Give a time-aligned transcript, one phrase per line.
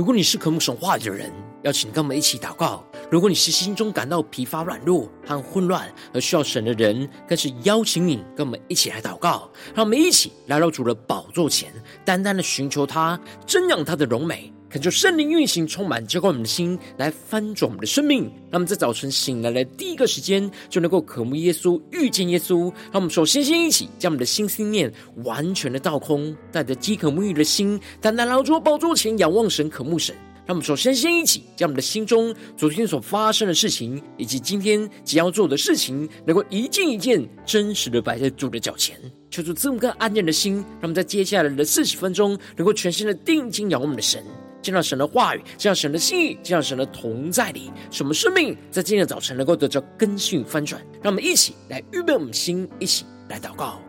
[0.00, 1.30] 如果你是渴慕神话的人，
[1.62, 9.50] 邀请跟我们一起祷告；如果你是心中感到疲乏、软弱和混乱而需要神的人，更是邀请你跟我们一起来祷告。
[9.74, 11.70] 让我们一起来到主的宝座前，
[12.02, 14.50] 单单的寻求他，瞻仰他的荣美。
[14.70, 18.22] 恳求圣灵运行，充满浇灌我们的心，来翻转我们的生命。
[18.50, 22.72] 让我们在早晨醒来的第一个时间，就能够渴慕耶稣，遇见耶稣。
[22.92, 24.92] 让我们首先先一起将我们的心思念
[25.24, 30.14] 完全的倒空，带着饥渴沐浴的心，单单来到主宝座前仰望神，渴慕神。
[30.46, 38.96] 让我们首先先一起将我们的心中昨天所发生的事情，以及今天即要做的事情，能够一件一件真实的摆在主的脚前，
[39.30, 40.54] 求主赐我个安静的心。
[40.54, 44.24] 让我们在接下来的四十分钟，能够全心的定睛仰望我们的神。
[44.62, 50.80] 见到神的话语，见到神的心意，见到神的同在里，什么生命在今天的早晨能够得着更新翻转。
[51.02, 53.80] 让我们一起来预备我们的心，一起来祷告。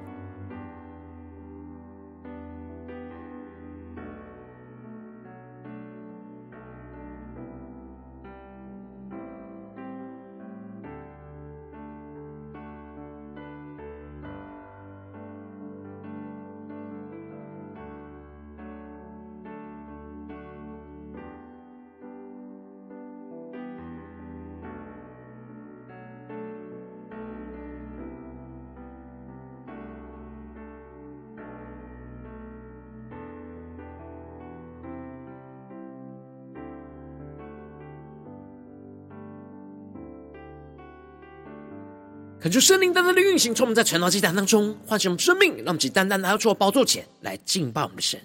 [42.42, 48.20] 恳求圣灵单单的运行，从我们在晨祷祭坛当中唤醒我们生命，让我们只单单来到主的宝座前来敬拜我们的神。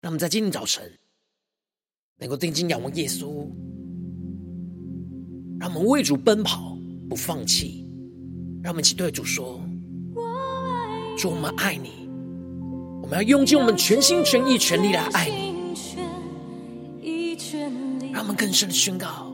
[0.00, 0.98] 让我们在今天早晨
[2.18, 3.46] 能够定睛仰望耶稣，
[5.60, 6.76] 让我们为主奔跑
[7.08, 7.88] 不放弃。
[8.64, 9.60] 让我们一起对主说
[11.16, 12.08] ：“主，我们爱你，
[13.00, 15.54] 我们要用尽我们全心全意全力来爱你。”
[18.12, 19.33] 让我们更深的宣告。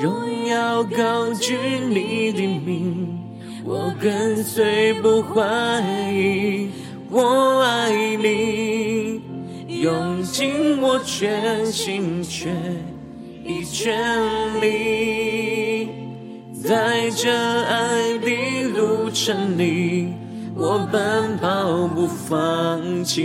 [0.00, 1.56] 荣耀高举
[1.88, 3.18] 你的名，
[3.64, 5.42] 我跟随不怀
[6.12, 6.68] 疑，
[7.10, 9.20] 我爱你，
[9.82, 12.52] 用尽我全心全
[13.44, 13.96] 意全
[14.60, 15.88] 力，
[16.62, 18.28] 在这爱的
[18.76, 20.08] 路程里，
[20.56, 23.20] 我奔跑不放弃。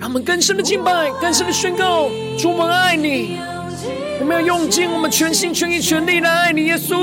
[0.00, 2.08] 让我们更深的敬拜，更深的宣告，
[2.38, 3.38] 主，我们爱你。
[4.20, 6.94] 我们要用尽我们全心全意全力来爱你，耶稣。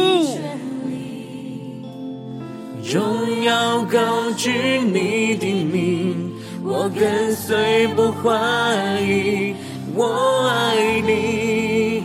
[2.83, 6.31] 荣耀高举你的名，
[6.63, 9.53] 我跟随不怀疑，
[9.93, 12.03] 我爱你，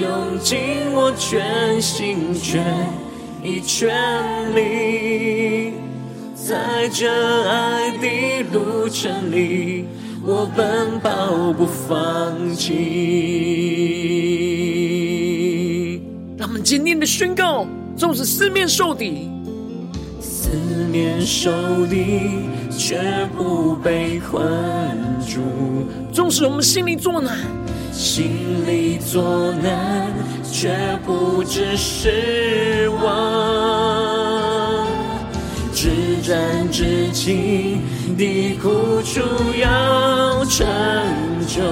[0.00, 0.58] 用尽
[0.92, 2.64] 我全心全
[3.42, 3.88] 意全
[4.54, 5.74] 力，
[6.34, 7.08] 在这
[7.48, 9.86] 爱的路程里，
[10.24, 14.35] 我奔跑不放弃。
[16.66, 17.64] 坚定的宣告，
[17.96, 19.30] 纵使四面受敌，
[20.20, 20.48] 四
[20.90, 21.48] 面受
[21.86, 22.40] 敌
[22.76, 22.98] 却
[23.36, 24.44] 不被困
[25.24, 25.42] 住；
[26.12, 27.38] 纵使我们心里作难，
[27.92, 30.12] 心里作难
[30.42, 34.88] 却不知失望。
[35.72, 35.88] 至
[36.20, 37.80] 战至情
[38.18, 39.20] 的苦楚
[39.56, 40.66] 要成
[41.46, 41.62] 就，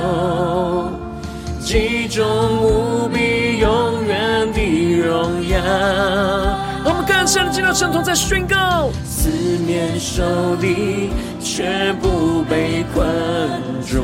[1.61, 2.25] 集中
[2.63, 4.04] 无比永远的
[5.05, 5.59] 荣耀，
[6.85, 9.29] 我们更深的进入到神同在宣告，四
[9.67, 11.11] 面受敌
[11.41, 13.07] 却不被困
[13.87, 14.03] 住，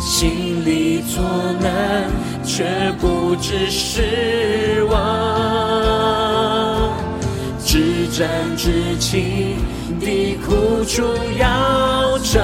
[0.00, 1.22] 心里作
[1.60, 2.04] 难
[2.44, 2.64] 却
[3.00, 4.94] 不知失望，
[7.64, 9.56] 至暂至轻
[10.00, 11.02] 的苦楚
[11.38, 12.40] 要成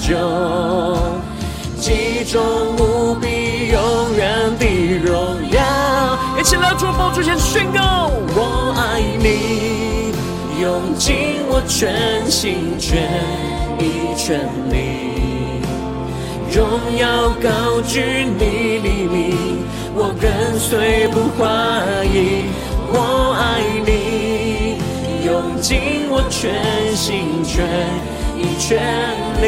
[0.00, 0.16] 就，
[7.16, 10.12] 来主宝座前宣告：我爱你，
[10.60, 11.14] 用尽
[11.48, 13.08] 我全心全
[13.80, 14.40] 意全
[14.70, 14.74] 力，
[16.52, 16.68] 荣
[16.98, 19.16] 耀高举你黎明，
[19.94, 22.44] 我跟随不怀疑。
[22.88, 23.40] 我爱
[23.86, 24.78] 你，
[25.26, 27.66] 用尽我全心全
[28.36, 28.78] 意全
[29.42, 29.44] 力，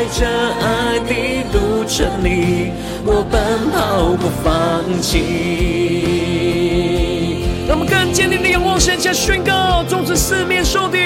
[0.00, 1.12] 在这爱的
[1.52, 2.72] 路程里。
[3.04, 5.18] 我奔跑不放弃，
[7.68, 10.98] 让我们更坚定的仰望神，下宣告：纵使四面受敌，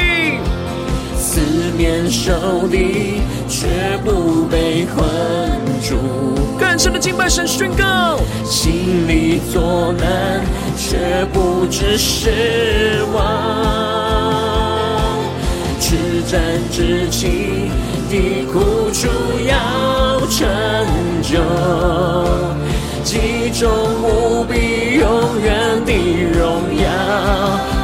[1.17, 1.41] 四
[1.77, 3.67] 面受敌却
[4.05, 5.05] 不被困
[5.83, 5.97] 住；
[6.57, 10.41] 更深的敬拜神，宣告：心里作难
[10.77, 13.75] 却不致失望。
[15.81, 15.97] 至
[16.31, 16.41] 战
[16.73, 17.71] 至轻
[18.15, 19.09] 的苦楚
[19.45, 20.47] 要成
[21.21, 21.41] 就，
[23.03, 23.69] 击中
[24.03, 25.93] 无比永远的
[26.39, 26.85] 荣耀。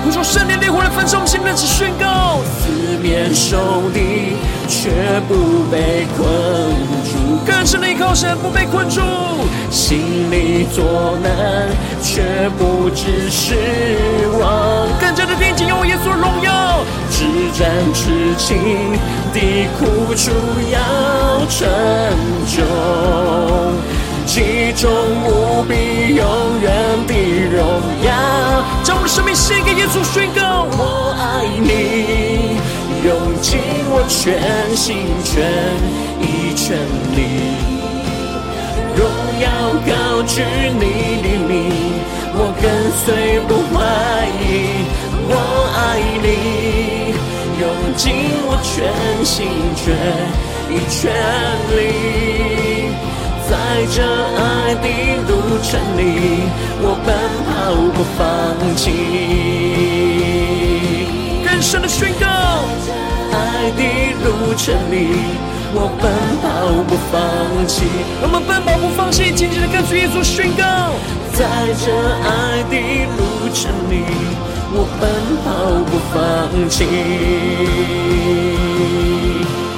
[0.05, 4.37] 呼求圣灵烈火的焚烧，我们现在只宣告：四面受敌，
[4.69, 4.91] 却
[5.27, 6.25] 不被困
[7.05, 9.01] 住；更深的依靠神，不被困住；
[9.69, 11.69] 心里作难，
[12.03, 13.57] 却不知失
[14.41, 14.87] 望。
[15.01, 15.70] 更加的定睛，
[17.31, 18.49] 耀，至暂至轻
[19.33, 19.39] 的
[19.79, 20.31] 苦楚
[20.73, 20.77] 要
[21.49, 21.69] 成
[22.47, 22.63] 就，
[24.27, 24.91] 其中
[25.25, 26.25] 无比永
[26.61, 26.67] 远
[27.07, 27.15] 的
[27.53, 27.59] 荣
[28.05, 28.09] 耀。
[28.83, 32.59] 将我生命献给耶稣，宣告我爱你，
[33.05, 33.09] 用
[33.41, 34.19] 尽我全
[34.77, 35.31] 心全
[36.21, 36.77] 意全
[37.15, 37.19] 力，
[38.97, 38.99] 荣
[39.41, 39.47] 耀
[39.87, 40.43] 高举
[40.75, 40.83] 你
[41.23, 41.59] 的名，
[42.35, 43.79] 我跟随不怀
[44.43, 44.49] 疑。
[45.33, 45.35] 我
[45.77, 45.79] 爱
[46.21, 46.27] 你，
[47.97, 48.13] 尽
[48.47, 48.93] 我全
[49.25, 49.85] 心全
[50.71, 51.13] 意全
[51.77, 51.79] 力，
[53.49, 53.53] 在
[53.95, 53.97] 这
[54.37, 54.87] 爱的
[55.27, 55.31] 路
[55.63, 56.01] 程里，
[56.81, 57.09] 我奔
[57.47, 57.51] 跑
[57.95, 58.21] 不放
[58.77, 58.83] 弃。
[61.45, 62.27] 更深的宣告，
[63.33, 63.83] 爱的
[64.25, 64.95] 路程里，
[65.75, 66.09] 我奔
[66.41, 66.47] 跑
[66.89, 67.13] 不放
[67.67, 67.85] 弃。
[68.23, 70.95] 我们奔跑不放弃，紧紧的跟随耶稣宣告，
[71.33, 71.45] 在
[71.77, 71.91] 这
[72.23, 72.77] 爱的
[73.17, 73.21] 路
[73.53, 74.05] 程里，
[74.73, 75.03] 我奔
[75.45, 75.49] 跑
[75.91, 76.15] 不放
[76.69, 76.79] 弃。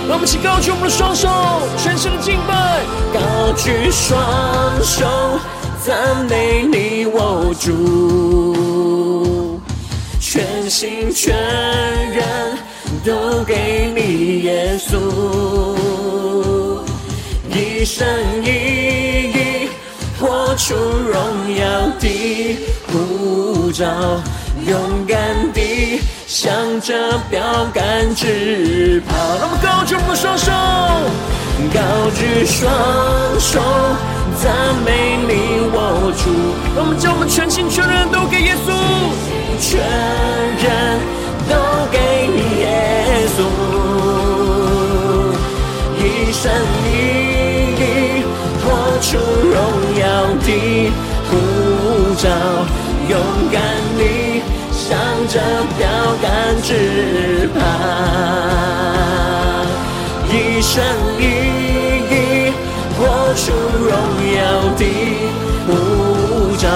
[0.09, 1.29] 让我们一起高举我们的双手，
[1.79, 2.83] 全身的敬拜，
[3.15, 3.21] 高
[3.57, 4.21] 举双
[4.83, 5.07] 手，
[5.83, 9.63] 赞美你，我主，
[10.21, 11.35] 全心全
[12.11, 12.59] 人
[13.05, 14.99] 都给你，耶稣，
[17.49, 18.07] 一生
[18.45, 18.49] 一
[19.33, 19.35] 意
[20.21, 21.17] 活出荣
[21.57, 21.63] 耀
[21.99, 22.59] 的
[22.89, 23.87] 呼召。
[24.67, 25.19] 勇敢
[25.53, 27.43] 地向着标
[27.75, 30.53] 杆直跑，让我们高举我们的双手，
[31.75, 31.81] 高
[32.15, 32.71] 举双
[33.41, 33.61] 手，
[34.41, 34.53] 赞
[34.85, 35.31] 美你，
[35.73, 36.31] 我主。
[36.77, 38.71] 让我们将我们全心全人都给耶稣，
[39.59, 39.81] 全
[40.63, 41.01] 人
[41.49, 41.55] 都
[41.91, 41.99] 给
[42.29, 43.43] 你，耶稣，
[45.99, 46.53] 一生
[46.87, 46.89] 一
[47.81, 47.83] 意
[48.63, 48.65] 活
[49.03, 49.19] 出
[49.51, 49.59] 荣
[49.99, 50.03] 耀
[50.39, 50.49] 的
[51.29, 51.31] 护
[52.15, 52.31] 照，
[53.11, 53.19] 勇
[53.53, 53.61] 敢。
[55.33, 55.41] 着
[55.79, 55.89] 标
[56.21, 56.31] 杆
[56.63, 57.59] 直跑，
[60.29, 60.85] 一生
[61.19, 61.23] 一
[62.11, 62.13] 意
[62.99, 63.01] 活
[63.33, 63.51] 出
[63.81, 63.91] 荣
[64.37, 64.39] 耀
[64.77, 64.85] 的
[65.67, 65.71] 护
[66.59, 66.69] 照，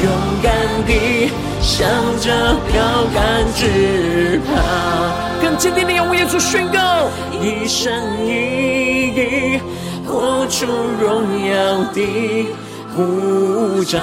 [0.00, 0.06] 勇
[0.40, 0.54] 敢
[0.86, 1.28] 地
[1.60, 1.74] 向
[2.20, 2.30] 着
[2.70, 2.78] 标
[3.12, 3.20] 杆
[3.56, 4.50] 直跑，
[5.42, 7.92] 更坚定地用耶稣宣告，一生
[8.24, 8.30] 一
[9.08, 9.60] 意
[10.06, 10.66] 活出
[11.00, 11.98] 荣耀的
[12.94, 13.98] 护照，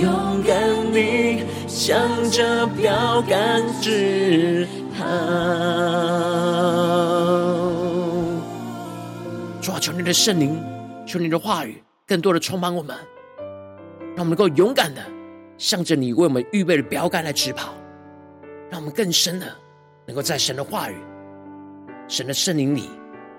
[0.00, 0.10] 勇
[0.46, 0.56] 敢
[0.94, 1.42] 地。
[1.76, 2.00] 向
[2.30, 5.04] 着标杆直跑。
[9.60, 10.58] 主啊，求你的圣灵，
[11.06, 12.96] 求你的话语，更多的充满我们，
[14.16, 15.02] 让我们能够勇敢的
[15.58, 17.74] 向着你为我们预备的标杆来直跑，
[18.70, 19.46] 让我们更深的
[20.06, 20.96] 能够在神的话语、
[22.08, 22.88] 神的圣灵里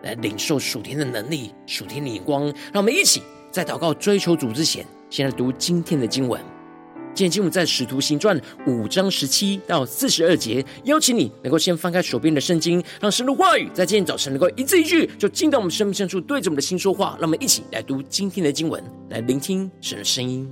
[0.03, 2.45] 来领受属天的能力、属天的眼光。
[2.71, 6.39] 让我们一起在祷告追求主之前，先来读今天的经文。
[7.17, 17.17] 今天经文在《使徒行传》五章十七到四十二节，邀请你能够先翻开手边的圣经，让神的话语在今天早晨能够一字一句，就进到我们生命深处，对着我们的心说话。
[17.19, 20.47] 让我们一起来读今天的经文，来聆听神的声音。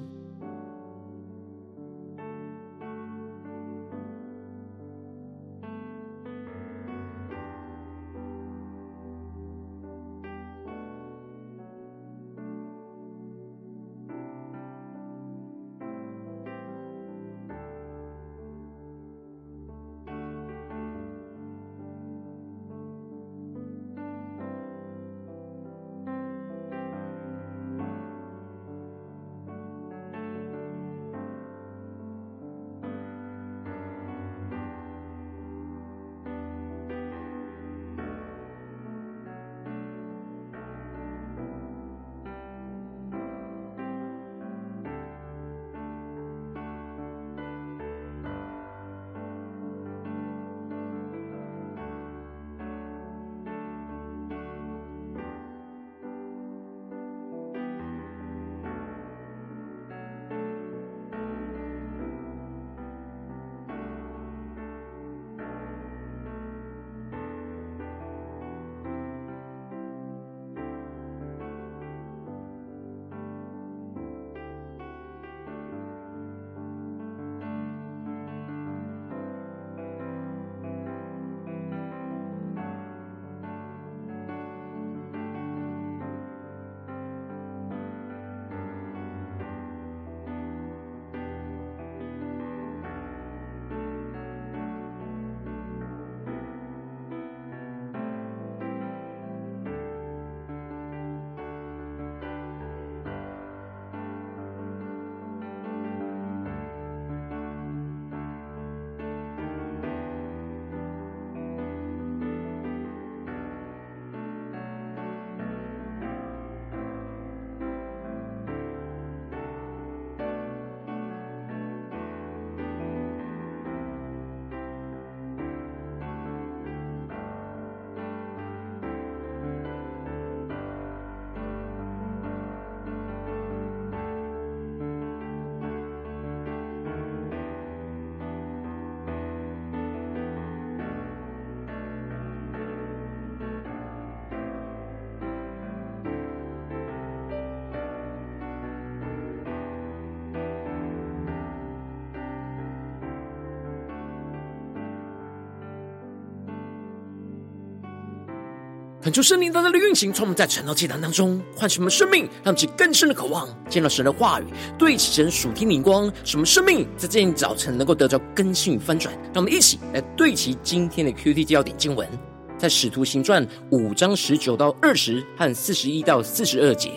[159.06, 164.46] 恳求圣灵大大的运行，从我们在晨祷祭坛当中唤醒我们生命，让其更深的渴望见到神的话语，
[164.80, 169.14] 对齐神属天灵光，使我们生命在这一早晨能够得到更新与翻转。
[169.26, 172.10] 让我们一起来对齐今天的 QT 焦点经文，
[172.58, 176.90] 在使徒行传五章十九到二十和四十一到四十二节。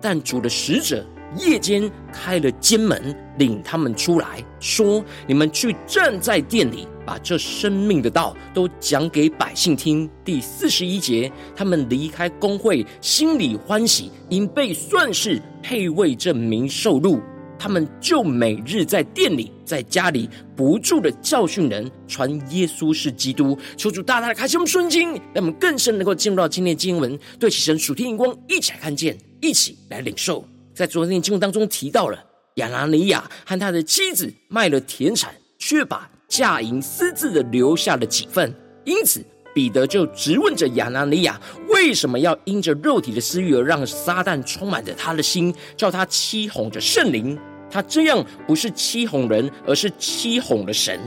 [0.00, 1.06] 但主的使者
[1.36, 10.08] 夜间开了监门，领他们出来，说：“你们去站在殿里。”把这生命的道都讲给百姓听。
[10.24, 17.20] 第四十一节，他们离开公会，心里欢喜，因被算是配为这名受禄。
[17.56, 23.56] 他们就每日在店里，在家里不住的教训人，传耶稣是基督。
[23.76, 30.44] 求主大大的开启我们顺经，让我们更深能够进入到今天的经文，对其神属天眼光，一起来看见，一起来领受。
[30.74, 32.18] 在昨天的经文当中提到了
[32.56, 36.10] 亚拿尼亚和他的妻子卖了田产，却把。
[36.36, 39.24] 价银私自的留下了几份，因此
[39.54, 47.38] 彼得就质问着亚拿尼亚，为什么要因着肉体的私欲而让撒旦充满着他的心，叫他欺哄着圣灵？
[47.70, 50.98] 他这样不是欺哄人，而是欺哄了神。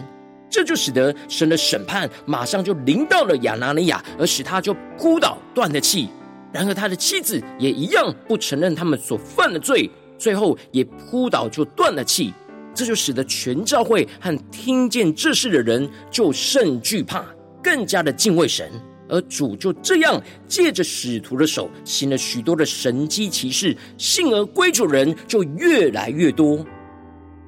[0.50, 6.08] 这就使得神的审判马上就临到了亚拿尼亚，而使他就扑倒断了气。
[6.54, 12.34] 然而他的妻子也一样不承认他们所犯的罪，最后也扑倒就断了气。
[12.78, 17.26] 这就使得全教会和听见这事的人就甚惧怕，
[17.64, 18.70] 更加的敬畏神。
[19.10, 26.58] 而主就这样借着使徒的手行了许多的神迹奇事，信而归主人就越来越多。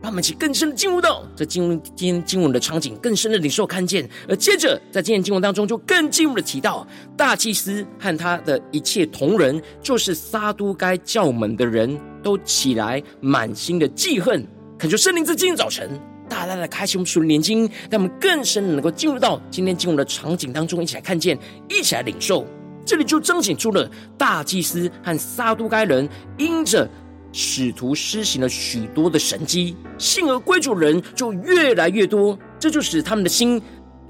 [0.02, 4.10] 让我们一起更深的进入到这经文今天经文的场景，更深的领受看见。
[4.28, 14.48] 而接着在今天经文当中，就更进一步的提到大祭司和他的一切同人，就是撒都该教门的人都起来，满心的记恨。
[14.80, 22.48] 恳求圣灵在今天早晨大大的开启我们属灵眼睛，让我们更深的能够进入到今天进入的场景当中，一起来看见，一起来领受。
[22.86, 26.08] 这里就彰显出了大祭司和撒都该人
[26.38, 26.90] 因着
[27.34, 33.62] 使徒施行了许多的神迹，信而归主人就越来越多，这就使他们的心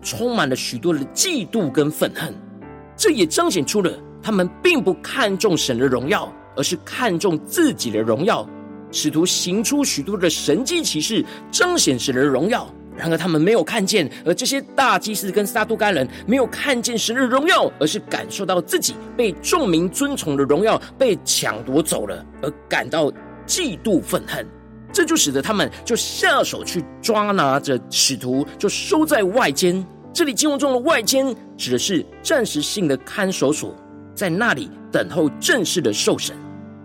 [0.04, 2.32] 充满了许多的嫉妒跟愤恨。
[2.96, 8.48] 这也彰显出了他们并不看重神的荣耀，而是看重自己的荣耀。
[8.91, 12.67] 使徒行出许多的神迹奇事，彰显神的荣耀。
[12.98, 23.10] 然而他们没有看见，而这些大祭司跟撒都该人没有看见神的荣耀，而是感受到自己被众民尊崇的荣耀被抢夺走了，而感到
[23.48, 24.46] 嫉妒愤恨。
[24.91, 29.86] 这就使得他们就下手去抓拿着使徒，就收在外间。
[30.12, 33.74] 这里经文中的外间指的是暂时性的看守所，
[34.13, 36.36] 在那里等候正式的受审。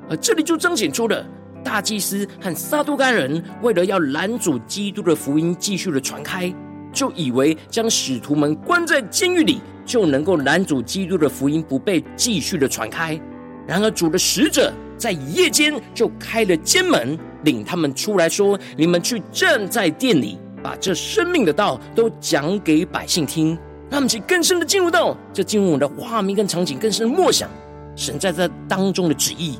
[0.08, 1.26] 而这里就彰显出了。
[1.64, 6.54] 大祭司和撒都该人为了要拦阻基督的福音继续的传开，
[6.92, 13.18] 就以为将使徒们关在监狱里就能够拦阻基督的福音不被继续的传开。
[13.66, 23.58] 然而主的使者在夜间就开了监门，领他们出来说：“你们去站在殿里，把这生命的道都讲给百姓听。”
[23.90, 27.48] 让他们去更深的进入到这进入我们的画面跟场景，更深的默想
[27.94, 29.58] 神在这当中的旨意。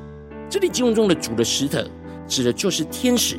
[0.55, 1.85] 这里经文中的主的使者，
[2.29, 3.37] 指的就是天使，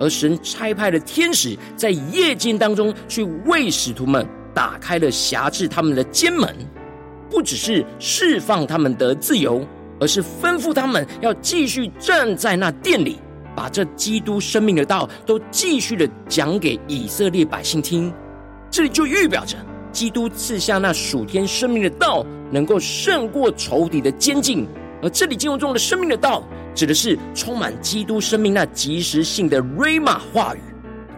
[0.00, 6.52] 而神差派的天使在夜间当中去为使徒们打开了辖制他们的监门，
[7.30, 9.64] 不只是释放他们的自由，
[10.00, 13.20] 而是吩咐他们要继续站在那殿里，
[13.54, 18.12] 把这基督生命的道都继续的讲给以色列百姓听。
[18.72, 19.56] 这里就预表着
[19.92, 24.66] 基督赐下那属天生命的道，能够胜过仇敌的监禁。
[25.02, 26.42] 而这里经文中的生命的道，
[26.74, 30.60] 指的是充满基督生命那即时性的瑞玛话语。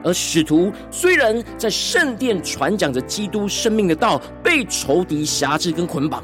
[0.05, 6.23] 而使徒虽然在圣殿传讲着基督生命的道，被仇敌辖制跟捆绑，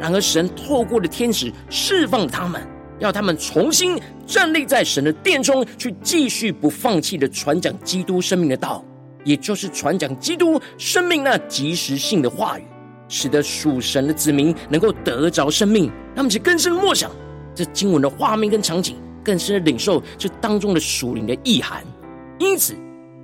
[0.00, 2.62] 然而神透过了天使释放了他们，
[3.00, 8.84] 要他们重新站立在神的殿中，去继续不放弃的传讲基督生命的道，
[9.24, 12.64] 也就是传讲基督生命那即时性的话语。
[13.08, 17.10] 使得属神的子民能够得着生命，他们就更深默想
[17.54, 21.84] 这经文的画面跟场景，更深的领受这当中的属灵的意涵。
[22.38, 22.74] 因此，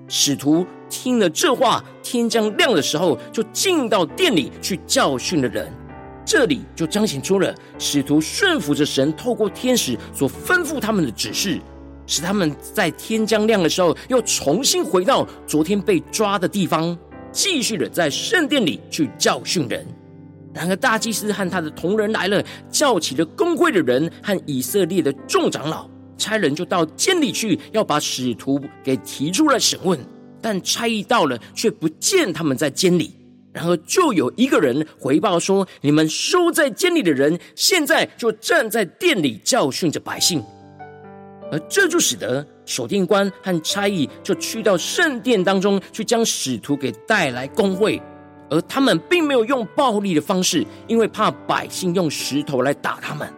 [0.08, 5.70] 使徒听了这话，天将亮的时候，就进到殿里去教训了人。
[6.24, 11.60] 这里就彰显出了使徒顺服着神，透过天使所吩咐他们的指示，
[12.06, 16.96] 使他们在天将亮的时候，又重新回到昨天被抓的地方。
[17.32, 19.84] 继续的在圣殿里去教训人，
[20.54, 29.98] 然而大祭司和他的同人来了，叫起了公会的人和以色列的众长老，差人就到监里去，要把使徒给提出来审问。
[30.40, 33.14] 但差役到了，却不见他们在监里。
[33.52, 40.42] 然后就有一个人回报说：“你们收在监里的人，现在就站在殿里教训着百姓。”
[41.52, 48.00] 而这就使得守殿官和差役就去到圣殿当中去，将使徒给带来公会。
[48.48, 53.28] 而他们并没有用暴力的方式，因为怕百姓用石头来打他们。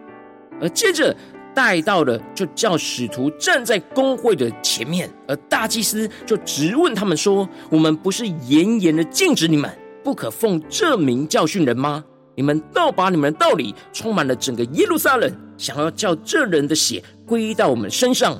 [0.61, 1.13] 而接着
[1.53, 5.09] 带到了，就叫使徒站在公会的前面。
[5.27, 9.69] 而大祭司就直问他们说：“我们不是严严的禁止你们？”
[10.01, 12.03] 不可奉这名教训人吗？
[12.35, 18.37] 你们倒把你们的道理充满了整个耶路撒冷，想要叫这人的血归到我们身上。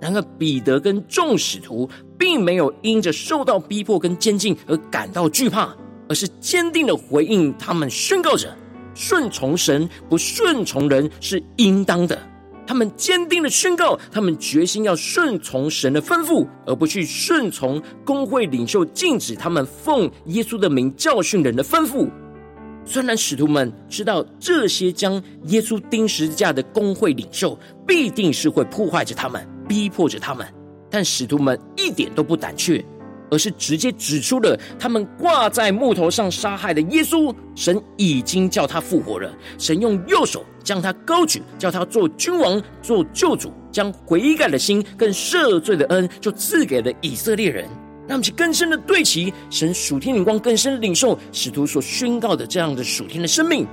[0.00, 5.74] 然而彼得跟众使徒并没有因着受到逼迫跟监禁而感到惧怕，
[6.08, 8.54] 而是坚定的回应他们，宣告着：
[8.94, 12.18] 顺从神，不顺从人是应当的。
[12.66, 22.10] 他们坚定的宣告，他们决心要顺从神的吩咐，而不去顺从工会领袖禁止他们奉耶稣的名教训人的吩咐。
[22.84, 30.46] 虽然使徒们知道这些将耶稣钉十字架的工会领袖必定是会破坏着他们、逼迫着他们，
[30.90, 32.84] 但使徒们一点都不胆怯。
[33.28, 39.28] 而是直接指出了他们挂在木头上杀害的耶稣，神已经叫他复活了。
[39.58, 47.64] 神用右手将他高举，叫他做君王、做救主，将悔改的心跟赦罪的恩就赐给了以色列人。
[48.06, 53.66] 让我们更深的对齐神属天灵光，更深领受使徒所宣告的这样的属天的生命。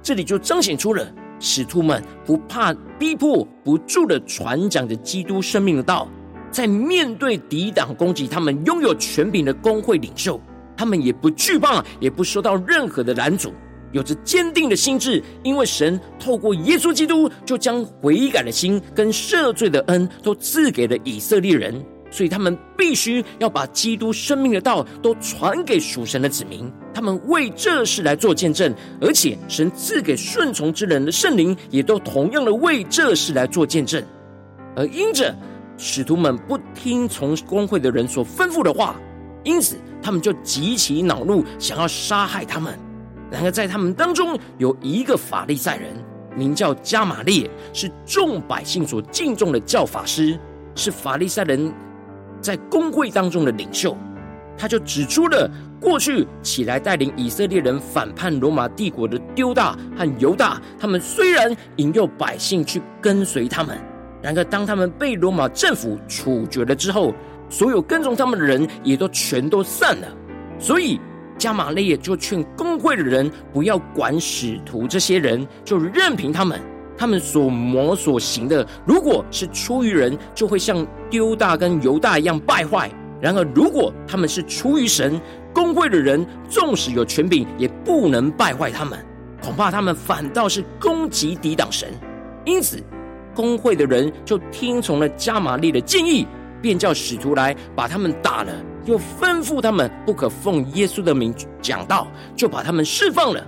[0.00, 6.06] 这里就彰显出了使徒们不怕逼迫，不住的传讲着基督生命的道。
[6.52, 10.40] 在面对抵挡攻击，他们拥有权柄的工会领袖，
[10.76, 13.52] 他们也不惧怕，也不受到任何的拦阻，
[13.92, 15.22] 有着坚定的心志。
[15.44, 26.70] 因为神透过耶稣基督，就将悔改的心跟赦罪的恩都赐给了以色列人，所以他们必须要把基督生命的道都传给属神的子民。
[26.92, 34.02] 他们为这事来做见证，而且神赐给顺从之人的圣灵，也都同样的为这事来做见证，
[34.76, 35.34] 而因着。
[35.82, 39.00] 使徒们不听从公会的人所吩咐的话，
[39.44, 42.78] 因此他们就极其恼怒，想要杀害他们。
[43.30, 45.96] 然而在他们当中有一个法利赛人，
[46.36, 50.38] 名叫加玛列，是众百姓所敬重的教法师，
[50.74, 51.72] 是法利赛人
[52.40, 53.96] 在公会当中的领袖。
[54.58, 55.50] 他就指出了
[55.80, 63.78] 过去起来带领以色列人反叛罗马帝国的丢大和犹大，他们虽然引诱百姓去跟随他们。
[64.20, 67.14] 然而，当他们被罗马政府处决了之后，
[67.48, 70.08] 所有跟从他们的人也都全都散了。
[70.58, 71.00] 所以，
[71.38, 76.60] 加玛列就劝公会的人不要管使徒这些人，就任凭他们。
[77.00, 82.90] 他们所谋所行的，如果是出于人，就会像丢大跟犹大一样败坏；
[83.22, 85.18] 然而，如果他们是出于神，
[85.54, 88.98] 公会的人纵使有权柄，也不能败坏他们。
[89.42, 91.88] 恐怕他们反倒是攻击抵挡神。
[92.44, 92.78] 因此。
[93.32, 96.26] 公会的人就听从了加玛利的建议，
[96.60, 98.52] 便叫使徒来把他们打了，
[98.84, 101.32] 又吩咐他们不可奉耶稣的名
[101.62, 103.42] 讲道，就把他们释放了。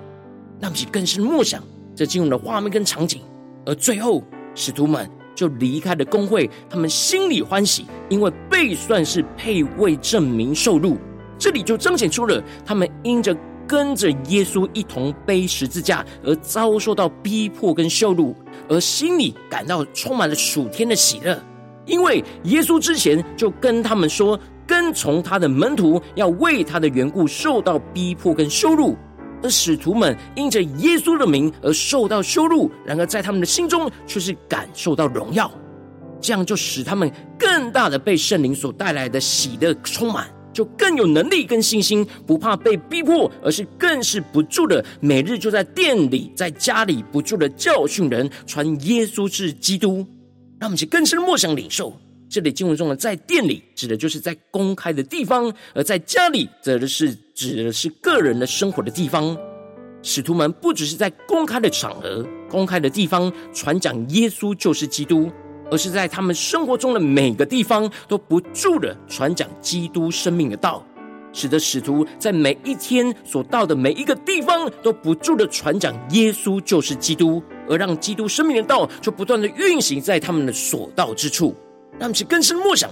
[0.58, 1.60] 那么，更是默想
[1.94, 3.20] 这进入的画面跟场景。
[3.64, 4.22] 而最后，
[4.54, 10.96] 使徒们就离开了公会，他们心里欢喜，因为被算是配为这名受辱。
[11.38, 18.34] 这里就彰显出了他们因着跟着耶稣一同背十字架而遭受到逼迫跟羞辱。
[18.68, 21.38] 而心里感到充满了属天的喜乐，
[21.84, 28.96] 因为耶稣之前就跟他们说，跟从他的门徒要为他的缘故受到逼迫跟羞辱，
[29.42, 35.50] 而使徒们因着耶稣的名而受到羞辱，然而在他们的心中却是感受到荣耀，
[36.20, 40.28] 这样就使他们更大的被圣灵所带来的喜乐充满。
[40.52, 50.06] 就更有能力跟信心，不怕被逼迫，而是更是不住的每日就在店里、在家里不住的教训人，传耶稣是基督。
[50.60, 51.96] 让我们去更深的默想领受。
[52.32, 59.36] 这里经文中的“在店里”指的就是在公开的地方，而在家里则的是指的是个人的生活的地方。
[60.02, 65.30] 使徒们不只是在公开的场合、公开的地方传讲耶稣就是基督。
[65.70, 70.84] 而是在他们生活中的每个地方都不住的传讲基督生命的道，
[71.32, 81.54] 使得使徒在每一天所到的每一个地方都不住的传讲耶稣就是基督，而让基督生命的道就不断的运行在他们的所到之处。
[81.92, 82.90] 让我们去更深默想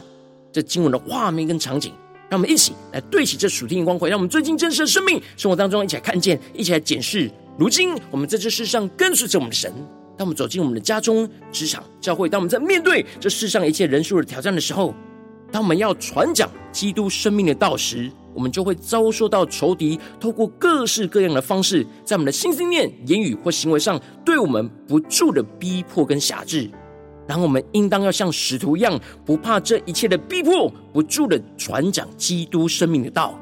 [0.52, 1.92] 这经文的画面跟场景，
[2.28, 7.30] 让我们一起来对齐这属天的光辉，让我们最近真实的生命生活当中一起来看见，一起来检视。
[7.58, 9.72] 如今我们在这世上跟随着我们的神。
[10.16, 14.94] 当我们走进我们的家中、职场、教会，当我们在面对这世上一切人数的挑战的时候，
[15.50, 26.70] 当我们要传讲基督生命的道时，我们就会遭受到仇敌透过各式各样的方式，在我们的心、信念、言语或行为上，对我们不住的逼迫跟辖制。
[27.30, 33.38] 然后我们应当要像使徒一样，不怕这一切的逼迫，不住的传讲基督生命的道。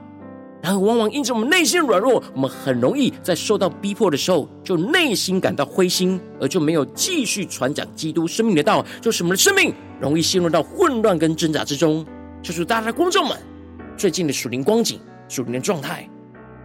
[0.60, 12.04] 然而，往往因着我们内心软弱，我们很容易在受到逼迫的时候，就内心感到灰心，而就没有继续传讲基督生命的道，就使我们的生命容易陷入到混乱跟挣扎之中。
[12.42, 13.38] 就是大家的观众们，
[13.96, 16.06] 最近的属灵光景、属灵的状态，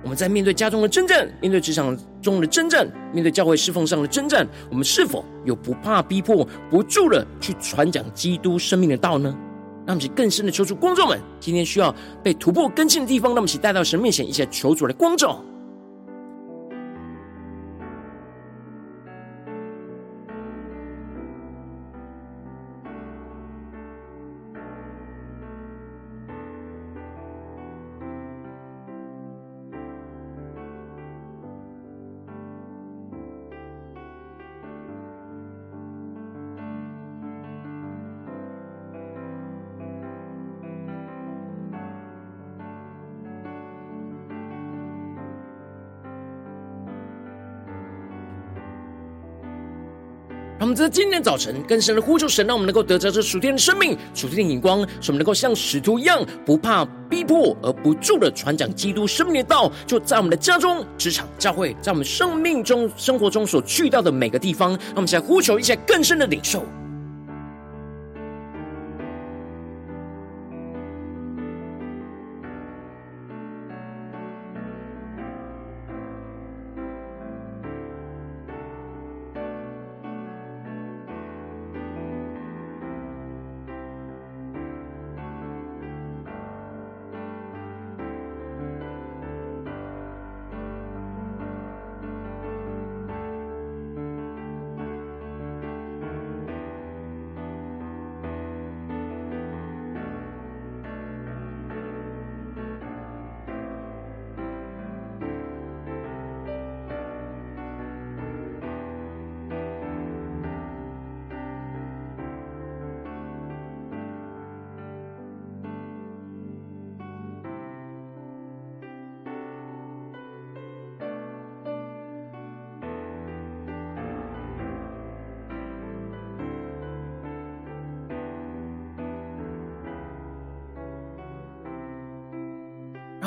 [0.04, 9.34] 我们在面对家中的征战，面对职场中的征战，面对教会侍奉上的征战，我们是否有不怕逼迫、不住的去传讲基督生命的道呢？
[9.86, 15.44] 让我们去更深的求主光照们，今天需要被突破更新的地方，让我们一起带到神面前，一起来求主的光照。
[50.74, 59.72] 们在今天早晨更深的呼求神，让我们能够得着这属天的生命、属天的眼光，使我们能够像使徒一样，不怕逼迫而不住的传讲基督生命的道。
[59.86, 66.66] 就在我们的家中、职场、教会，在我们生命中、生活中所去到的每个地方，让我们来呼求一些更深的领受。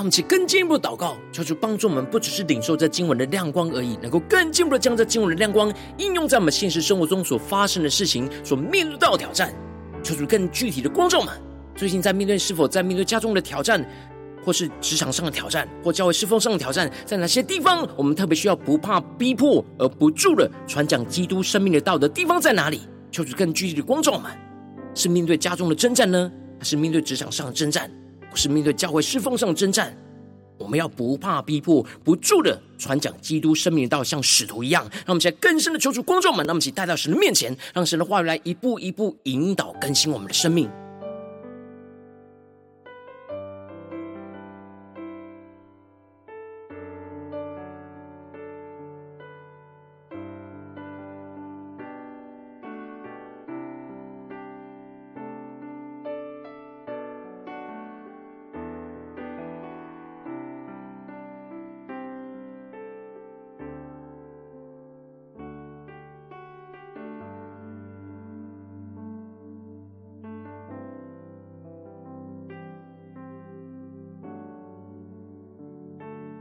[0.07, 9.53] 们起更进一步的祷告，求主帮助我们，不只是领受这经文的亮光而已，能够更进一步的将这经文的亮光应用在我们现实生活中所发生的事情、所面对到的挑战。
[10.05, 11.35] 求主更具体的光照们，
[11.75, 13.85] 最近在面对是否在面对家中的挑战，
[14.45, 22.83] 或是职场上的挑战，或教会侍奉上的挑战，在哪些地方我们特别需要不怕逼迫而不住的传讲基督生命的道的地方在哪里？
[23.11, 24.31] 求主更具体的光照们，
[24.95, 27.91] 是面对家中的征战呢，还是面对职场上的征战？
[28.37, 29.97] 是面对教会侍奉上的征战，
[30.59, 34.85] 我们要不怕逼迫，不住的传讲基督生命的道，像使徒一样。
[34.93, 40.71] 让我们现在更深的求主光照们，让我们一起带到神的面前，让神的话语来一步一步引导更新我们的生命。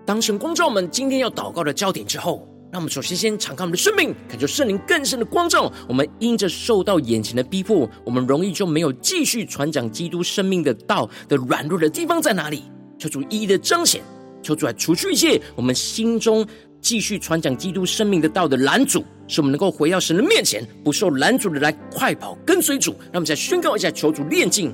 [0.06, 5.72] 当神光照我们今天要祷告的焦点之后，让我们首先先敞开我们的生命，恳求圣灵更深的光照。
[5.89, 12.65] 我们因着受到眼前的逼迫，我们容易就没有继续传讲基督生命的道的软弱的地方在哪里？
[13.00, 14.04] 求主一一的彰显，
[14.44, 16.46] 求主来除去一切我们心中
[16.80, 22.91] 继续传讲基督生命的道的拦阻，使我们能够回到神的面前，不受拦阻的来快跑跟随主。
[23.06, 24.72] 让我们再宣告一下，求主炼净。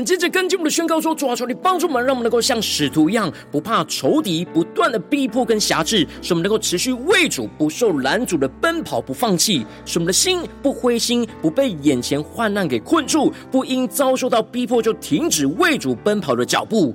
[0.00, 16.94] 们接着跟进我们的宣告说：主啊，求你帮助我们，让我们能够像使徒一样，不怕仇敌不断的逼迫跟辖制，使我们能够持续为主不受拦阻的奔跑，不放弃，使我们的心不灰心，不被眼前患难给困住，不因遭受到逼迫就停止为主奔跑的脚步。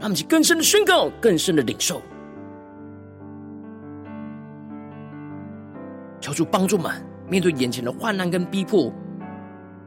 [0.00, 2.00] 让我们去更深的宣告，更深的领受。
[6.20, 6.92] 求主帮助我们，
[7.28, 8.92] 面对眼前的患难跟逼迫，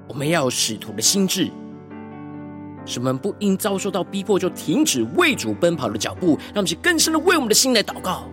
[0.07, 1.49] 我们要有使徒的心智。
[2.85, 8.27] 使我们不因遭受到逼迫就停止为主奔跑的脚步，让我们更深的为我们的心来祷告。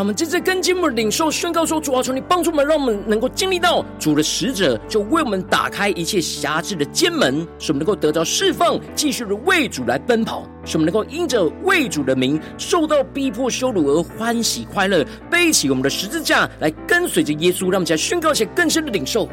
[0.00, 17.64] 让我们接着跟进我们领受宣告说：主啊，求你帮助我们，让我们能够经历到主的使者就为我们打开一切辖制的监门，使我们能够得到释放，继续的为主来奔跑，使我们能够因着为主的名受到逼迫羞辱而欢喜快乐，背起我们的十字架来跟随着耶稣。
[17.64, 19.28] 让我们再宣告一些更深的领受，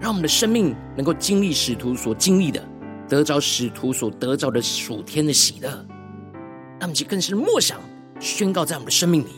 [0.00, 2.60] 让我们的生命能够经历使徒所经历的，
[3.08, 5.86] 得着使徒所得着的属天的喜乐。
[6.80, 7.78] 让我们去更深的默想，
[8.18, 9.28] 宣告在我们的生命里。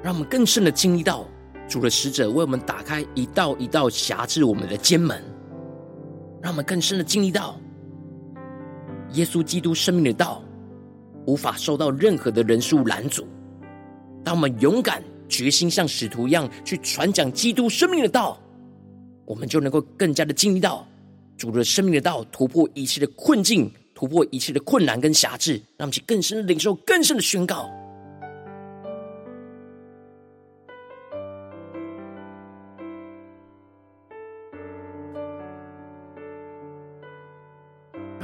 [0.00, 1.26] 让我们更深的经历到。
[1.68, 5.22] 主的使者为我们打开一道一道辖制我们的监门，
[6.40, 7.58] 让我们更深的经历到
[9.12, 10.42] 耶稣基督生命的道
[11.26, 13.26] 无法受到任何的人数拦阻。
[14.24, 18.40] 当我们勇敢决心像使徒一样去传讲基督生命的道，
[19.24, 20.86] 我们就能够更加的经历到
[21.36, 27.68] 主的生命的道突破一切的困境，突破一切的困难跟辖制，让我们去更深的领受，更深的宣告。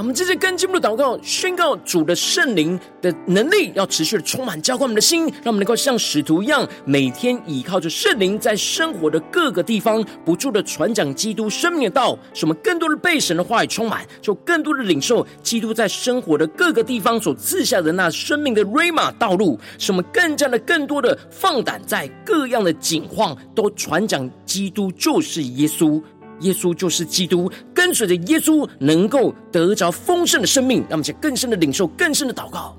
[0.03, 26.03] 我们这些跟进步的祷告，宣告主的圣灵的能力要持续的充满浇灌我们的心，让我们能够像使徒一样，每天依靠着圣灵，在生活的各个地方不住的传讲基督生命的道，使我们更多的被神的话语充满，就更多的领受基督在生活的各个地方所赐下的那生命的瑞玛道路，使我们更加的更多的放胆在各样的境况都传讲基督就是耶稣。
[26.43, 32.77] 耶稣就是基督，跟随着耶稣能够得着丰盛的生命，让我们去更深的领受，更深的祷告。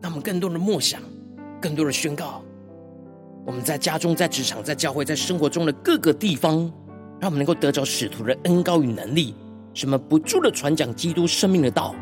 [0.00, 1.00] 让我们更多的默想，
[1.60, 2.42] 更多的宣告。
[3.46, 6.58] 我们在家中、在职场、在教会、在生活中的各个地方，
[7.20, 9.34] 让我们能够得着使徒的恩膏与能力。
[9.74, 11.94] 什么不住的传讲基督生命的道，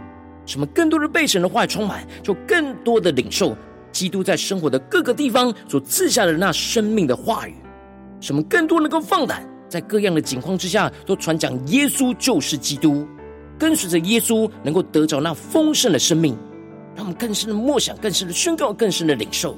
[0.47, 3.57] 什么更多的被神的话充满，就更多的领受
[3.93, 7.55] 基督在生活的各个地方所赐下的那生命的话语，
[8.21, 13.07] 什么更多能够放胆在各样的境况之下都传讲耶稣就是基督，
[13.59, 16.37] 跟随着耶稣能够得着那丰盛的生命，
[16.97, 19.57] 让我们更深的默想，更深的宣告，更深的领受。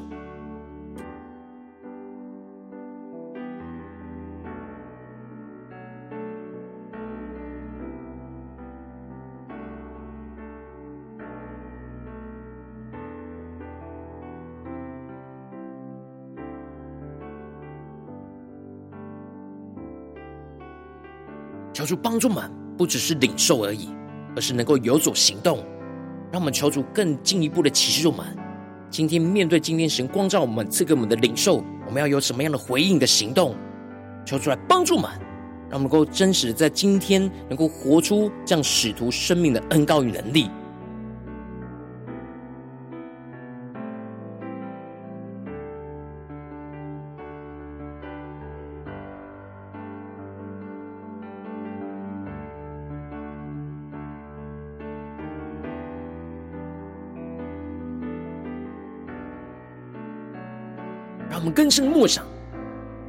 [21.83, 23.89] 求主帮助们，不只是领受而已，
[24.37, 25.59] 而是能够有所行动。
[26.31, 28.25] 让我们求主更进一步的启示我们，
[28.89, 33.57] 今天面对今天神光照我们赐给我们的领受，我们要有什么样的回应的行动？
[34.25, 35.11] 求主来帮助们，
[35.69, 40.49] 让我们能够真实在今天能够活出这样使徒生命的恩高与能力。
[61.33, 62.23] 让我们更深的默想，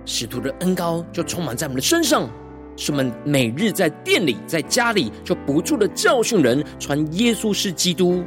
[0.06, 2.30] 使徒的恩高就充满在我们的身上，
[2.78, 8.24] 使我们每日在店里、在家里就不住的教训人，传耶稣是基督，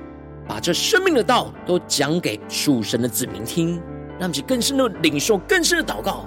[0.47, 3.81] 把这生命的道都讲给属神的子民听，
[4.21, 6.27] 让我们更深的领受、更深的祷告。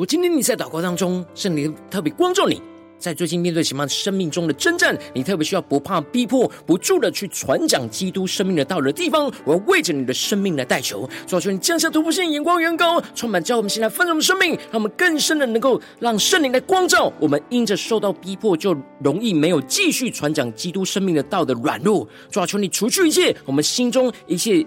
[0.00, 2.58] 我今天你在祷告当中，圣灵特别光照你，
[2.98, 24.64] 在最近面对什么生命中的征战，你特别需要不怕逼迫、不住的去传讲基督生命的道理的地方，我要为着你的生命来代求，主要求你降下突破性眼光，远高，充满叫我们现在丰盛的生命，让我们更深的能够让圣灵来光照我们，因着受到逼迫就容易没有继续传讲基督生命的道的软弱，主要求你除去一切我们心中一切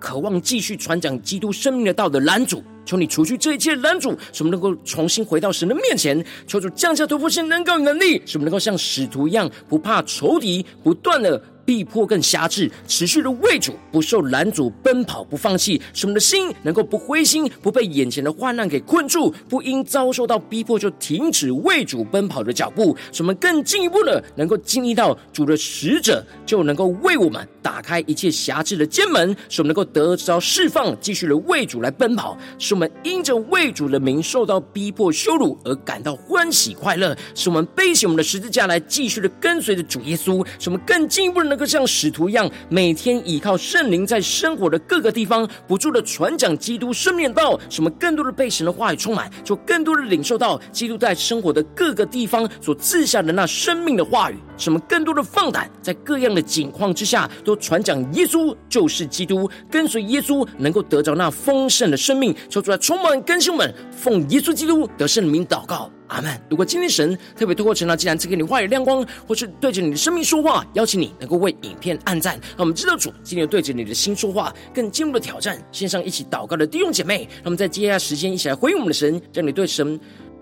[0.00, 2.60] 渴望继续传讲基督生命的道的拦阻。
[2.84, 6.24] 求你除去这一切拦阻，使我们能够重新回到神的面前。
[6.46, 11.42] 求主降下突破性能够能力，使我们能够像使徒一样，不怕仇敌，不断的。
[11.64, 41.51] 逼迫更辖制，持续的为主不受拦阻奔跑不放弃，使我们的心能够不灰心，不被眼前的患难给困住，不因遭受到逼迫就停止为主奔跑的脚步，使我们更进一步的能够经历到主的使者就能够为我们打开一切辖制的监门，使我们能够得着释放，继续的为主来奔跑，使我们因着为主的名受到逼迫羞辱而感到欢喜快乐，使我们背起我们的十字架来继续的跟随着主耶稣，使我们更进一步的。
[41.52, 65.90] 能够像使徒一样，每天依靠圣灵，在生活的各个地方不住的传讲基督生命道，什么更多的被神的话语充满，就更多的领受到基督在生活的各个地方所赐下的那生命的话语，什么更多的放胆，在各样的境况之下都传讲耶稣就是基督，跟随耶稣能够得着那丰盛的生命，求主来充满更新们，奉耶稣基督得胜的名祷告。
[66.12, 66.40] 阿门。
[66.48, 72.34] 如果今天神特别透过晨祷，既然赐给你话语亮光，或是对着你的生命说话，邀请你能够为影片按赞。
[72.50, 75.60] 让我们知道主今天对着你的心说话，更进入的挑战。
[75.72, 79.98] 线上一起祷告的弟兄姐妹，让我们在接下来时间一起来回应我们的神，让你对神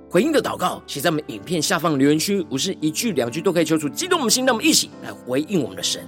[0.09, 4.45] 回应的祷告写在我们影片下方留言区，不是一句两句都可以求主激动我们心。
[4.45, 6.03] 让我们一起来回应我们的神。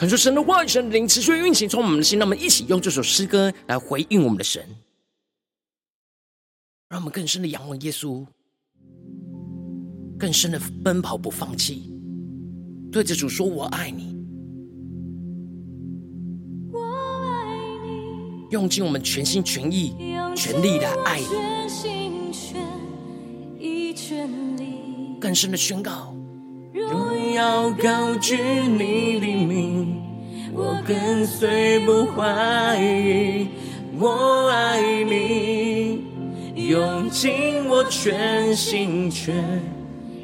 [0.00, 4.64] 恳求神的话语、神的灵持续运行，从我们的心，让我们一起用这首诗歌来回应我们的神，
[6.88, 8.24] 让我们更深的仰望耶稣，
[10.18, 11.92] 更深的奔跑不放弃，
[12.90, 14.16] 对着主说：“我爱你。”
[16.72, 19.94] 我爱你，用尽我们全心全意、
[20.34, 21.26] 全力的爱你，
[25.20, 26.16] 更深的宣告。
[26.72, 29.79] 荣耀高举你的名，
[30.52, 33.48] 我跟随不怀疑，
[33.98, 36.04] 我爱你，
[36.54, 39.34] 用尽我全心全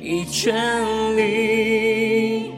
[0.01, 2.51] 意全力，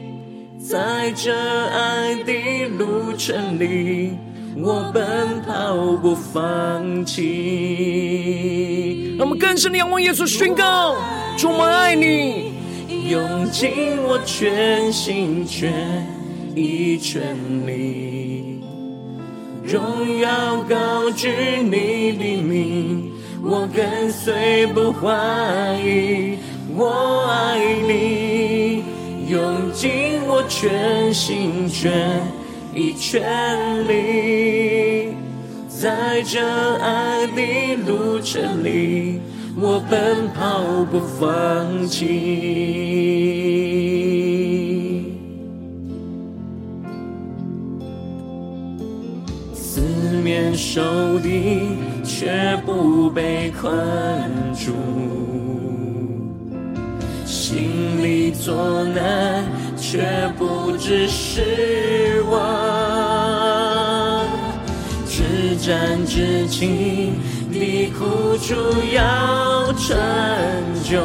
[0.59, 4.13] 在这爱的路程里，
[4.57, 7.25] 我奔跑不放弃。
[9.19, 10.97] 让我们更深的仰望耶稣，宣告：
[11.37, 12.53] 主，我爱你。
[13.11, 16.07] 用尽我全心全
[16.55, 17.37] 意全
[17.67, 18.61] 力，
[19.65, 21.29] 荣耀高举
[21.63, 26.39] 你的名，我跟随不怀疑，
[26.77, 28.83] 我爱你，
[29.31, 32.21] 用尽我全心全
[32.75, 33.23] 意全
[33.89, 35.15] 力，
[35.69, 36.41] 在这
[36.79, 39.21] 爱的路程里。
[39.61, 42.07] 我奔跑不放弃，
[50.29, 51.71] 四面受敌
[52.05, 53.73] 却不被困
[54.55, 54.75] 住，
[57.25, 59.43] 心里作难
[59.79, 62.39] 却不致失望，
[65.09, 67.15] 至战至轻。
[67.51, 68.55] 的苦楚
[68.93, 69.97] 要成
[70.85, 71.01] 就，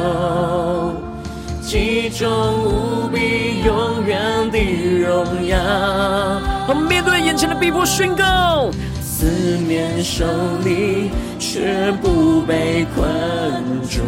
[1.62, 2.28] 极重
[2.62, 4.58] 无比永远的
[5.00, 5.56] 荣耀。
[6.68, 8.70] 我们面对眼前的逼迫宣告，
[9.24, 10.26] 四面受
[10.62, 13.10] 敌却不被困
[13.88, 14.02] 住，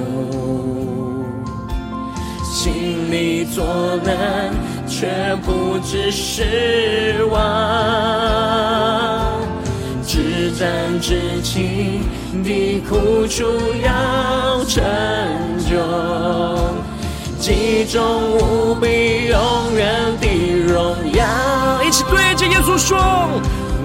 [2.44, 3.64] 心里作
[4.04, 4.52] 难
[4.86, 7.40] 却不致失望。
[10.06, 12.02] 至暂至情
[12.44, 13.46] 的苦楚
[13.82, 14.84] 要成
[15.66, 15.78] 就，
[17.38, 20.26] 极重无比永远的
[20.74, 21.24] 荣耀。
[21.82, 22.98] 一起对着耶稣说：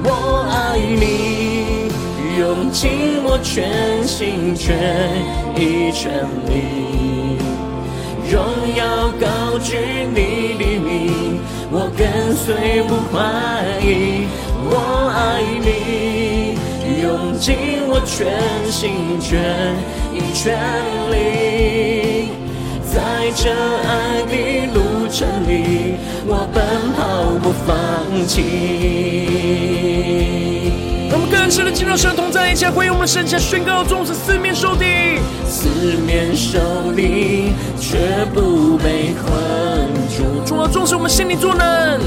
[0.03, 0.09] 我
[0.49, 1.91] 爱你，
[2.39, 4.75] 用尽我全心全
[5.55, 6.11] 意全
[6.47, 7.37] 力，
[8.31, 8.33] 荣
[8.75, 9.77] 耀高举
[10.13, 11.39] 你的名，
[11.71, 13.15] 我跟随不怀
[13.85, 14.27] 疑。
[14.63, 14.75] 我
[15.13, 16.57] 爱你，
[17.01, 17.47] 用尽
[17.87, 18.09] 我全
[18.71, 19.29] 心全
[20.13, 20.57] 意全
[21.11, 22.29] 力，
[22.85, 22.95] 在
[23.35, 23.89] 这爱
[24.29, 24.33] 的
[24.73, 24.77] 路
[25.09, 25.49] 程里，
[26.27, 26.57] 我奔
[26.95, 26.99] 跑
[27.41, 27.69] 不放
[28.27, 28.39] 弃。
[31.51, 34.85] 我们更深的进入神同在，一起来回应我们圣洁宣告，纵使四面受敌，
[35.45, 35.67] 四
[36.07, 39.27] 面受敌却不被困
[40.15, 40.41] 住。
[40.45, 41.99] 主啊，纵使我们心里作难。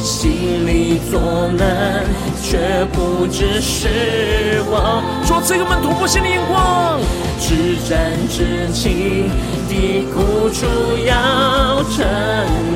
[0.00, 1.20] 心里作
[1.56, 2.02] 难，
[2.42, 5.00] 却不知失望。
[5.24, 6.98] 说这个门突破心的眼光，
[7.38, 9.30] 至战至情
[9.68, 10.66] 的苦楚
[11.06, 12.02] 要成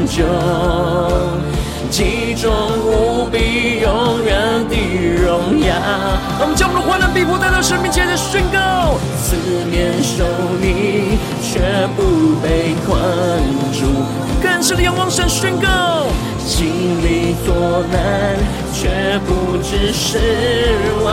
[0.06, 0.22] 就，
[1.90, 2.50] 极重
[2.84, 4.76] 无比永远的
[5.24, 5.74] 荣耀。
[6.40, 9.36] 我们将我们的患难逼迫带到神面前的宣告，四
[9.70, 10.24] 面受
[10.60, 11.60] 敌却
[11.96, 12.98] 不被困
[13.72, 13.86] 住，
[14.42, 16.06] 更深的仰望神宣告。
[16.46, 16.66] 心
[17.02, 17.54] 里作
[17.90, 18.38] 难，
[18.72, 20.18] 却不致失
[21.04, 21.06] 望。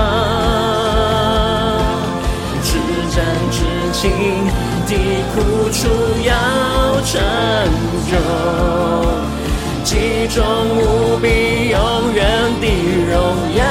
[2.62, 2.78] 至
[3.10, 3.58] 暂至
[3.92, 4.02] 轻
[4.86, 4.92] 的
[5.34, 5.90] 苦楚
[6.24, 6.32] 要
[7.02, 7.12] 成
[8.08, 8.14] 就，
[9.84, 10.44] 极重
[10.78, 12.24] 无比永远
[12.62, 12.66] 的
[13.12, 13.16] 荣
[13.56, 13.62] 耀。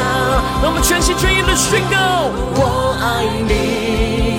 [0.63, 4.39] 让我们全心全意的宣告：我爱你，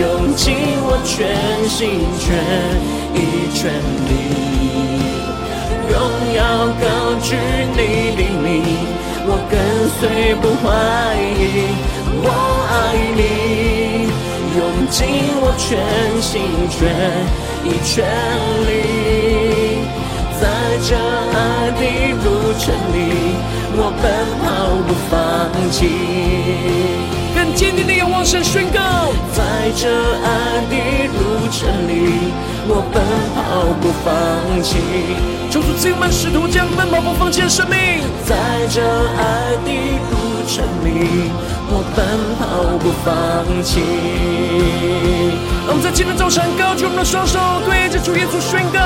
[0.00, 0.42] 用尽
[0.82, 1.32] 我全
[1.68, 2.36] 心全
[3.14, 3.72] 意全
[4.08, 4.10] 力。
[5.88, 5.94] 荣
[6.34, 6.40] 耀
[6.80, 6.84] 高
[7.22, 7.36] 举
[7.72, 7.78] 你
[8.16, 8.44] 的名，
[9.26, 9.54] 我跟
[9.98, 10.00] 随
[10.36, 10.64] 不怀
[11.22, 11.72] 疑。
[12.24, 12.28] 我
[12.68, 12.72] 爱
[13.16, 13.20] 你，
[14.58, 14.60] 用
[14.90, 14.98] 尽
[15.40, 15.60] 我全
[16.20, 16.32] 心
[16.68, 16.78] 全
[17.64, 18.04] 意全
[18.66, 18.70] 力，
[22.10, 23.36] 路程里，
[23.74, 24.04] 我奔
[24.42, 24.46] 跑
[24.86, 25.12] 不放
[25.70, 25.78] 弃。
[27.34, 28.80] 更坚定的仰望神宣告，
[29.32, 29.88] 在这
[30.22, 30.74] 爱的
[31.16, 32.30] 路程里，
[32.68, 33.02] 我奔
[33.34, 34.76] 跑不放弃。
[35.50, 37.76] 求主赐我们使徒将奔跑不放弃的生命，
[38.24, 38.36] 在
[38.68, 39.70] 这爱的
[40.10, 41.30] 路程里，
[41.74, 42.04] 我奔
[42.38, 42.42] 跑
[42.78, 43.80] 不放弃。
[45.66, 48.78] 让我们在今天早晨高举我们的双手，对着主耶稣宣告，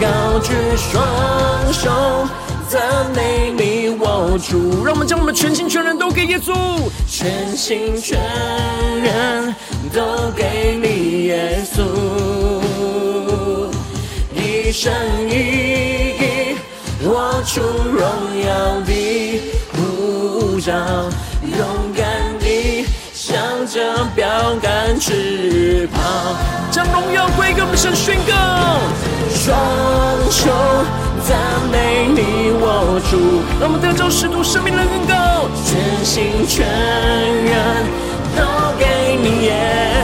[0.00, 2.26] 高举双手。
[2.68, 2.82] 赞
[3.14, 6.52] 美你，我主，让我们将我们全心全人都给耶稣，
[7.08, 8.18] 全心全
[9.00, 9.54] 人
[9.94, 11.84] 都给你耶稣，
[14.34, 14.92] 一生
[15.30, 15.34] 一
[16.18, 16.56] 意
[17.04, 18.02] 活出荣
[18.42, 19.40] 耀的
[19.72, 20.72] 呼召，
[21.58, 24.26] 勇敢地向着标
[24.60, 26.36] 杆直跑，
[26.70, 28.34] 将荣耀归给我们神宣告，
[29.30, 29.56] 双
[30.30, 30.50] 手。
[31.26, 31.36] 赞
[31.72, 37.84] 美你，我主，让我们得着使徒生命的恩膏，全心全人
[38.36, 38.44] 都
[38.78, 39.95] 给你耶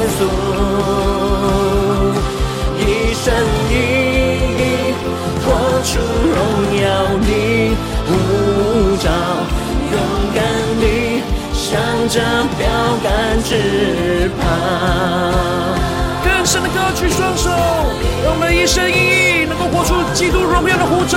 [12.13, 12.21] 着
[12.59, 12.69] 标
[13.03, 14.45] 杆直跑。
[16.23, 17.49] 更深的高举双手，
[18.23, 21.17] 让我们一生一意能够活出基督荣耀的护照。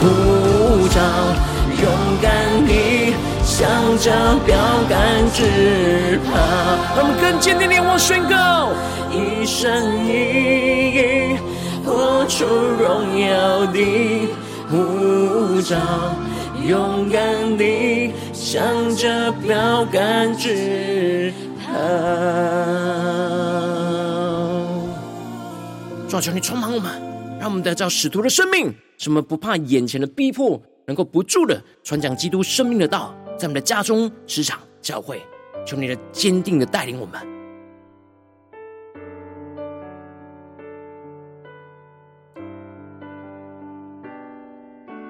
[0.00, 0.98] 护照，
[1.76, 1.84] 勇
[2.22, 2.32] 敢
[2.66, 3.12] 地
[3.44, 4.10] 向着
[4.46, 4.56] 标
[4.88, 4.98] 杆
[5.34, 6.32] 直跑。
[6.96, 8.70] 让我们更坚定地往宣告，
[9.12, 9.68] 一生
[10.06, 10.08] 一
[10.96, 11.36] 意
[11.84, 13.76] 活出荣耀的
[14.70, 15.76] 护照，
[16.70, 21.72] 勇敢地向着标杆直跑。
[26.08, 26.92] 主啊，求你充满我们，
[27.40, 35.20] 让我们得到使徒的生命，使我们不怕眼前的逼迫，能够不住的传讲基督生命的道，在我们的家中、职场、教会，
[35.66, 37.39] 求你的坚定的带领我们。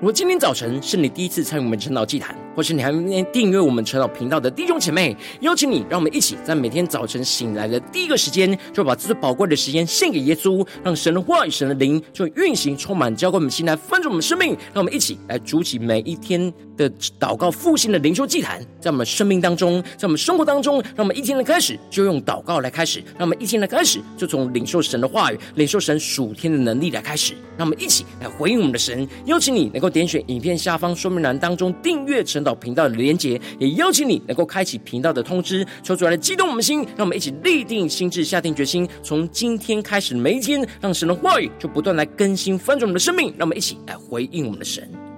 [0.01, 14.57] 如果今天早晨是你第一次参与我们晨祷祭坛，或是你还没订阅我们晨祷频道的弟兄姐妹，邀请你，让我们一起在每天早晨醒来的第一个时间，就把最宝贵的时间献给耶稣，让神的话语、神的灵就运行充满，浇灌我们心来翻转我们生命。
[14.72, 16.90] 让我们一起来筑起每一天的
[17.20, 27.34] 祷告复兴的灵修祭坛，在我们生命当中，在我们生活当中，让我们一天的开始就用祷告来开始，让我们一天的开始就从领受神的话语、领受神属天的能力来开始。
[27.59, 29.89] 让我们一起来回应我们的神，邀请你能够。
[29.91, 45.09] 点选影片下方说明栏当中订阅陈导频道的连结，也邀请你能够开启频道的通知，抽出来激动我们的心，让我们一起立定心智，下定决心，从今天开始每一天，让神的话语就不断来更新翻转我们的生命，让我们一起来回应我们的神。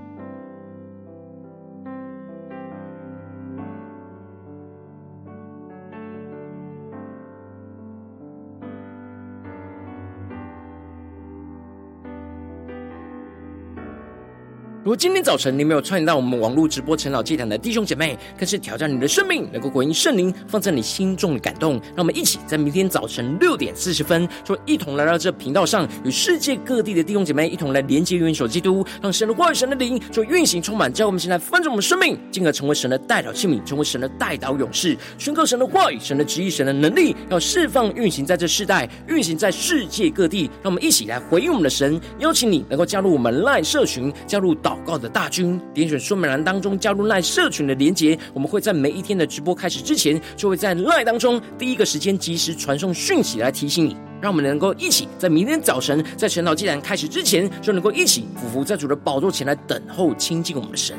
[14.93, 21.80] 果今天早晨你没有参与到我们网络直播晨祷祭坛的弟兄姐妹，更是挑战你的生命，能够回应圣灵放在你心中的感动。
[21.97, 40.51] 让我们一起在明天早晨六点四十分，就一同来到这频道上，与世界各地的弟兄姐妹一同来连接元首基督，让神的话语、神的灵就运行充满，叫我们现在翻转我们生命，进而成为神的代祷器皿，成为神的代祷勇士，宣告神的话语、神的旨意、神的能力，要释放运行在这世代，运行在世界各地。
[40.62, 44.78] 让我们一起来回应我们的神，邀请你能够加入我们赖社群，加入导。
[44.85, 60.97] 告的大军，点选说明栏当中加入赖社群的连结，我们会在每一天的直播开始之前，就会在赖当中第一个时间及时传送讯息来提醒你，让我们能够一起在明天早晨在晨祷祭坛开始之前，就能够一起匍伏在主的宝座前来等候亲近我们的神。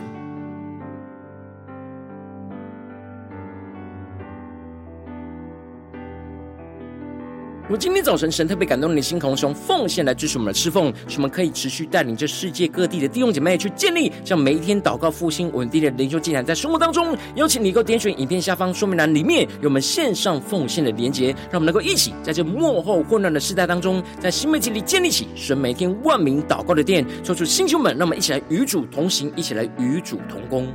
[7.74, 30.72] 如今天早晨神特别感动你的心，同时用奉献来支持我们的侍奉，使我们可以持续带领着世界各地的弟兄姐妹去建立，像每一天祷告复兴稳定的灵修进展，在生活当中，邀请你能够点选影片下方说明栏里面有我们线上奉献的连结，让我们能够一起在这幕后混乱的时代当中，在新媒体里建立起神每天万名祷告的殿，说出星球们，让我们一起来与主同行，一起来与主同工。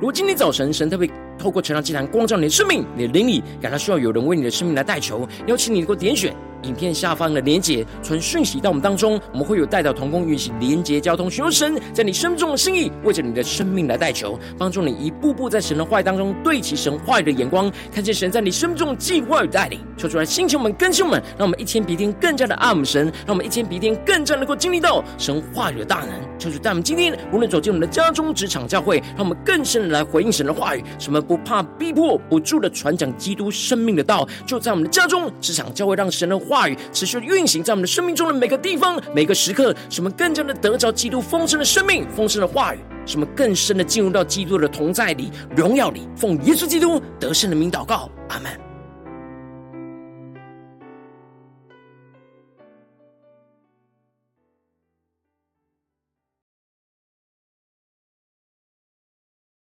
[0.00, 1.06] 如今天早晨神特别
[1.40, 6.34] 透过成长祭坛光照你的生命，你的灵里感到需要有人为你的生命来代求，邀请你能够点选。
[6.64, 19.80] 影片下方的连结传讯息到我们当中，我们会有代祷同工运行连结交通，寻求神在你生命中的心意，为着你的生命来代求，帮助你一步步在神的话语当中对齐神话语的眼光，看见神在你生命中的计划与带领。
[19.96, 26.10] 求出来，星球们、更新们，让我们一天比一天更加的爱我们神，让我们一天比一天更加能够经历到神话语的大能。
[26.38, 46.08] 求主在我们今天无论走进我们的家中、职场、教会，让我们更深的来回应神的话语，什么不怕逼迫，不住的传讲基督生命的道，就在我们的家中、职场、教会，让神的话语持续运行在我们的生命中的每个地方、每个时刻，什么更加的得着基督丰盛的生命、丰盛的话语，什么更深的进入到基督的同在里、荣耀里。
[46.16, 48.69] 奉耶稣基督得胜的名祷告，阿门。